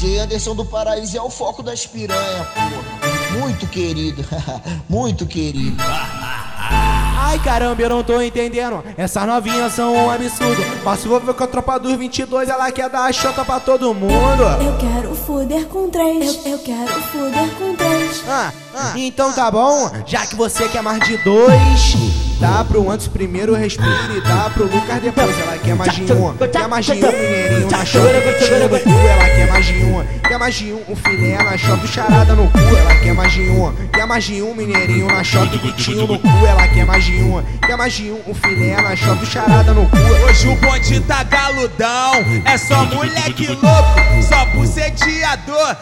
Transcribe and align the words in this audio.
DJ 0.00 0.20
Anderson 0.20 0.54
do 0.54 0.64
Paraíso 0.64 1.14
é 1.14 1.20
o 1.20 1.28
foco 1.28 1.62
das 1.62 1.86
piranha, 1.86 2.46
porra. 2.54 3.38
Muito 3.38 3.66
querido, 3.66 4.24
muito 4.88 5.26
querido. 5.26 5.76
Ai 7.22 7.38
caramba, 7.40 7.82
eu 7.82 7.90
não 7.90 8.02
tô 8.02 8.18
entendendo. 8.22 8.82
Essas 8.96 9.26
novinhas 9.26 9.74
são 9.74 9.94
um 9.94 10.10
absurdo. 10.10 10.62
Mas 10.82 11.00
se 11.00 11.06
vou 11.06 11.20
ver 11.20 11.34
com 11.34 11.44
a 11.44 11.46
tropa 11.46 11.78
dos 11.78 11.92
22, 11.96 12.48
ela 12.48 12.72
quer 12.72 12.88
dar 12.88 13.04
a 13.04 13.12
chota 13.12 13.44
pra 13.44 13.60
todo 13.60 13.92
mundo. 13.92 14.42
Eu 14.42 14.78
quero 14.78 15.14
fuder 15.14 15.66
com 15.66 15.90
três. 15.90 16.46
Eu, 16.46 16.52
eu 16.52 16.58
quero 16.60 16.88
fuder 16.88 17.50
com 17.58 17.76
três. 17.76 18.24
Ah, 18.26 18.52
ah, 18.74 18.92
então 18.96 19.30
tá 19.32 19.50
bom, 19.50 19.90
já 20.06 20.26
que 20.26 20.34
você 20.34 20.66
quer 20.68 20.82
mais 20.82 21.06
de 21.06 21.18
dois. 21.18 21.94
Dá 22.40 22.64
pro 22.64 22.90
antes 22.90 23.06
primeiro 23.06 23.54
respiro 23.54 24.16
e 24.16 24.20
dá 24.22 24.48
pro 24.48 24.64
Lucas 24.64 25.02
depois. 25.02 25.38
Ela 25.40 25.58
mais 25.80 25.94
de 25.94 26.12
um, 26.12 26.36
quer 26.36 26.68
mais 26.68 26.84
de 26.84 26.92
um 26.92 26.94
mineirinho 26.94 27.70
na 27.70 27.84
chota 27.86 28.20
do 28.20 28.80
cu. 28.80 28.90
Ela 28.90 29.24
quer 29.24 29.48
mais 29.48 29.66
de 29.66 29.72
um, 29.82 30.04
quer 30.28 30.38
mais 30.38 30.54
de 30.54 30.72
um, 30.72 30.82
um 30.88 30.96
filé 30.96 31.42
na 31.42 31.56
chota 31.56 31.86
charada 31.86 32.34
no 32.34 32.48
cu. 32.48 32.58
Ela 32.58 32.94
quer 32.96 33.14
mais 33.14 33.32
de 33.32 33.40
um, 33.48 33.72
quer 33.90 34.06
mais 34.06 34.24
de 34.24 34.42
um 34.42 34.54
mineirinho 34.54 35.06
na 35.06 35.24
chota 35.24 35.56
do 35.56 35.96
no 36.06 36.18
cu. 36.18 36.28
Ela 36.46 36.68
quer 36.68 36.84
mais 36.84 37.04
de 37.04 37.12
um, 37.22 37.42
quer 37.66 37.76
mais 37.78 37.92
de 37.94 38.10
um, 38.10 38.20
um 38.26 38.34
filé 38.34 38.76
na 38.82 38.94
chota 38.94 39.24
charada 39.24 39.72
no 39.72 39.88
cu. 39.88 39.96
Hoje 40.28 40.48
o 40.48 40.56
bonde 40.56 41.00
tá 41.00 41.22
galudão, 41.22 42.12
é 42.44 42.58
só 42.58 42.84
moleque 42.84 43.46
louco, 43.46 44.22
só 44.28 44.44
buceteador, 44.54 45.76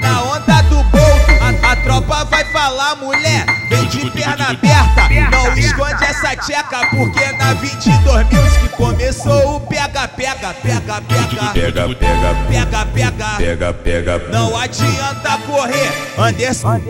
na 0.00 0.22
onda 0.22 0.62
do 0.62 0.82
bolso. 0.84 1.32
A, 1.40 1.72
a 1.72 1.76
tropa 1.76 2.24
vai 2.26 2.44
falar, 2.44 2.94
mulher, 2.96 3.44
de 3.92 4.10
perna 4.10 4.50
aberta. 4.50 5.30
Não 5.30 5.56
esconde 5.56 6.04
essa 6.04 6.34
tcheca, 6.36 6.86
porque 6.90 7.32
na 7.32 7.54
22 7.54 8.26
que 8.56 8.68
começou 8.70 9.56
o 9.56 9.60
pega, 9.60 10.08
pega, 10.08 10.54
pega, 10.54 11.00
pega. 11.02 11.52
Pega, 11.52 11.94
pega, 11.94 12.34
pega, 12.48 12.86
pega. 12.86 13.36
Pega, 13.36 13.74
pega. 13.74 14.18
Não 14.30 14.56
adianta 14.56 15.38
correr, 15.46 15.92
Anderson. 16.18 16.80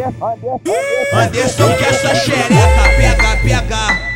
Anderson 1.12 1.74
quer 1.76 1.94
sua 1.94 2.14
xereca. 2.14 2.82
Pega, 2.96 3.36
pega. 3.42 4.12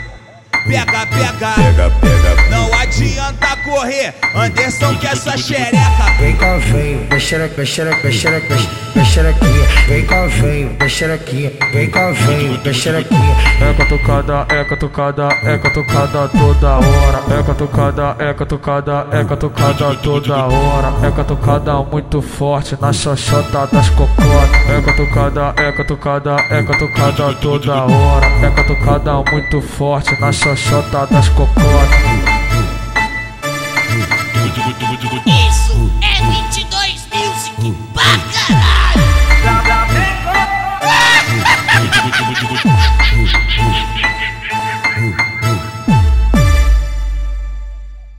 Pega, 0.66 1.06
pega. 1.06 1.54
Pega, 1.54 1.90
pega 2.00 2.65
adianta 2.86 3.56
correr, 3.64 4.14
Anderson 4.34 4.96
quer 4.98 5.16
sua 5.16 5.36
xereca. 5.36 5.76
Vem 6.18 6.36
cá, 6.36 6.56
vem, 6.56 7.06
deixa 7.08 7.36
aqui, 7.44 7.54
deixa 7.56 7.82
aqui, 7.82 8.68
deixa 8.94 9.20
aqui. 9.20 9.46
Vem 9.88 10.06
cá, 10.06 10.26
vem, 10.26 10.68
deixa 10.78 11.12
aqui, 11.12 11.58
vem 11.72 11.90
cá, 11.90 12.10
vem, 12.12 12.56
deixa 12.62 12.98
aqui. 12.98 13.14
É 13.60 13.74
catucada, 13.74 14.46
é 14.48 14.64
catucada, 14.64 15.28
é 15.44 15.58
catucada 15.58 16.28
toda 16.28 16.68
hora. 16.76 17.38
É 17.38 17.42
catucada, 17.42 18.16
é 18.18 18.34
catucada, 18.34 19.06
é 19.12 19.24
catucada 19.24 19.94
toda 19.96 20.36
hora. 20.36 21.06
É 21.06 21.10
catucada 21.10 21.74
muito 21.82 22.22
forte 22.22 22.76
na 22.80 22.92
xoxota 22.92 23.68
das 23.72 23.90
cocotas. 23.90 24.26
É 24.68 24.80
catucada, 24.82 25.54
é 25.56 25.72
catucada, 25.72 26.36
é 26.50 26.62
catucada 26.62 27.34
toda 27.34 27.74
hora. 27.84 28.26
É 28.42 28.50
catucada 28.50 29.12
muito 29.30 29.60
forte 29.60 30.20
na 30.20 30.32
xoxota 30.32 31.06
das 31.06 31.28
cocotas. 31.30 32.25
Isso 34.68 35.90
é 36.02 36.20
22 36.42 37.06
Music 37.12 37.72
Park! 37.94 38.35